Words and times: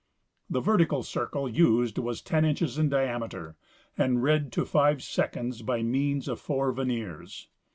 The 0.49 0.61
vertical 0.61 1.03
circle 1.03 1.47
used 1.47 1.99
was 1.99 2.23
ten 2.23 2.43
inches 2.43 2.79
in 2.79 2.89
diameter 2.89 3.55
and 3.95 4.23
read 4.23 4.51
to 4.53 4.65
five 4.65 5.03
seconds 5.03 5.61
by 5.61 5.83
means 5.83 6.27
of 6.27 6.39
four 6.41 6.71
verniers. 6.73 7.45